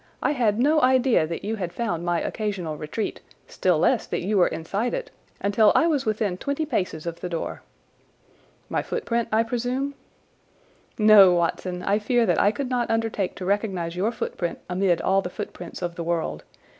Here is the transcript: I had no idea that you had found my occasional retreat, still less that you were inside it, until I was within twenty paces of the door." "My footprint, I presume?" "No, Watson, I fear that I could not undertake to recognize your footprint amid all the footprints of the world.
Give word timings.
I 0.19 0.31
had 0.31 0.57
no 0.57 0.81
idea 0.81 1.27
that 1.27 1.43
you 1.43 1.57
had 1.57 1.71
found 1.71 2.03
my 2.03 2.19
occasional 2.19 2.75
retreat, 2.75 3.19
still 3.45 3.77
less 3.77 4.07
that 4.07 4.23
you 4.23 4.35
were 4.35 4.47
inside 4.47 4.95
it, 4.95 5.11
until 5.39 5.71
I 5.75 5.85
was 5.85 6.07
within 6.07 6.37
twenty 6.39 6.65
paces 6.65 7.05
of 7.05 7.19
the 7.19 7.29
door." 7.29 7.61
"My 8.67 8.81
footprint, 8.81 9.27
I 9.31 9.43
presume?" 9.43 9.93
"No, 10.97 11.35
Watson, 11.35 11.83
I 11.83 11.99
fear 11.99 12.25
that 12.25 12.41
I 12.41 12.49
could 12.49 12.71
not 12.71 12.89
undertake 12.89 13.35
to 13.35 13.45
recognize 13.45 13.95
your 13.95 14.11
footprint 14.11 14.57
amid 14.67 15.01
all 15.03 15.21
the 15.21 15.29
footprints 15.29 15.83
of 15.83 15.93
the 15.93 16.03
world. 16.03 16.45